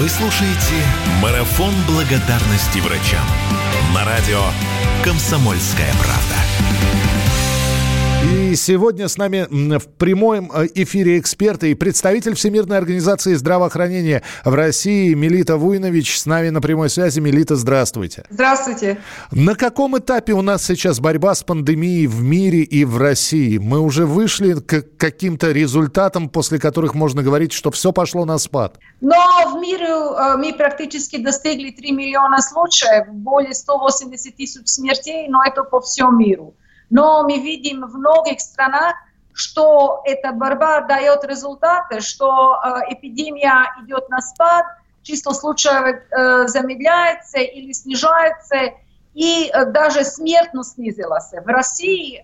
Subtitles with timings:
[0.00, 0.82] Вы слушаете
[1.20, 3.26] «Марафон благодарности врачам»
[3.94, 4.40] на радио
[5.04, 6.99] «Комсомольская правда».
[8.50, 9.46] И сегодня с нами
[9.78, 16.26] в прямом э, эфире эксперты и представитель Всемирной организации здравоохранения в России Мелита Вуйнович с
[16.26, 17.20] нами на прямой связи.
[17.20, 18.24] Мелита, здравствуйте.
[18.28, 18.98] Здравствуйте.
[19.30, 23.58] На каком этапе у нас сейчас борьба с пандемией в мире и в России?
[23.58, 28.80] Мы уже вышли к каким-то результатам, после которых можно говорить, что все пошло на спад?
[29.00, 29.14] Но
[29.54, 35.62] в мире э, мы практически достигли 3 миллиона случаев, более 180 тысяч смертей, но это
[35.62, 36.56] по всему миру.
[36.90, 38.96] Но мы видим в многих странах,
[39.32, 44.66] что эта борьба дает результаты, что э, эпидемия идет на спад,
[45.02, 48.74] число случаев э, замедляется или снижается,
[49.14, 51.30] и э, даже смертность снизилась.
[51.32, 52.22] В России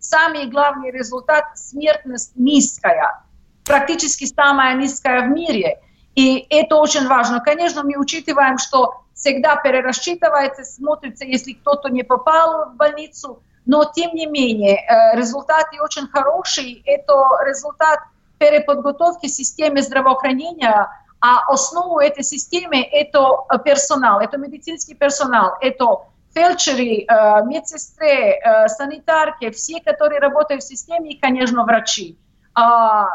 [0.00, 3.22] самый главный результат– смертность низкая,
[3.64, 5.80] практически самая низкая в мире.
[6.16, 7.40] И это очень важно.
[7.40, 14.14] Конечно, мы учитываем, что всегда перерасчитывается, смотрится, если кто-то не попал в больницу– но тем
[14.14, 16.82] не менее э, результаты очень хорошие.
[16.84, 17.14] Это
[17.46, 18.00] результат
[18.38, 20.88] переподготовки системы здравоохранения,
[21.20, 26.00] а основу этой системы это персонал, это медицинский персонал, это
[26.34, 32.18] фельдшеры, э, медсестры, э, санитарки, все, которые работают в системе, и, конечно, врачи.
[32.54, 33.06] А,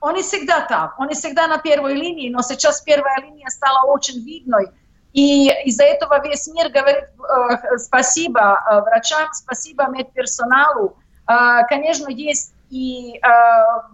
[0.00, 4.70] они всегда там, они всегда на первой линии, но сейчас первая линия стала очень видной,
[5.16, 10.98] и из-за этого весь мир говорит э, спасибо э, врачам, спасибо медперсоналу.
[11.26, 13.20] Э, конечно, есть и э,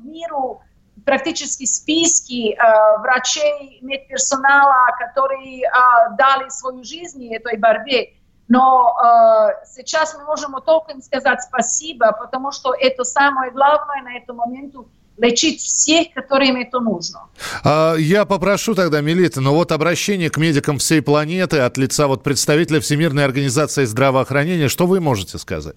[0.00, 0.62] миру
[1.06, 5.70] практически списки э, врачей, медперсонала, которые э,
[6.19, 8.15] дали свою жизнь этой борьбе.
[8.48, 14.17] Но э, сейчас мы можем только им сказать спасибо, потому что это самое главное на
[14.17, 17.27] этом моменту лечить всех, которым это нужно.
[17.64, 22.22] А, я попрошу тогда, Мелита, но вот обращение к медикам всей планеты от лица вот
[22.22, 25.77] представителя Всемирной организации здравоохранения, что вы можете сказать?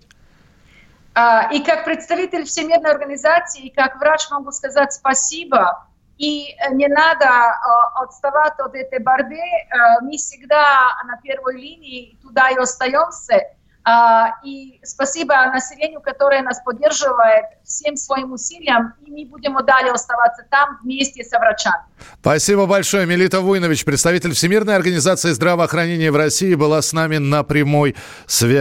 [1.14, 5.86] А, и как представитель Всемирной организации, и как врач могу сказать спасибо.
[6.18, 9.36] И э, не надо э, отставать от этой борьбы.
[9.36, 13.42] Э, мы всегда на первой линии туда и остаемся.
[13.88, 20.44] А, и спасибо населению, которое нас поддерживает всем своим усилиям, и мы будем далее оставаться
[20.50, 21.84] там вместе с врачами.
[22.20, 23.06] Спасибо большое.
[23.06, 28.56] Мелита Вуйнович, представитель Всемирной организации здравоохранения в России, была с нами на прямой связи.